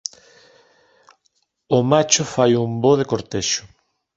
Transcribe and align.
O 1.77 1.79
macho 1.89 2.23
fai 2.33 2.51
un 2.65 2.71
voo 2.81 2.99
de 2.99 3.09
cortexo. 3.11 3.61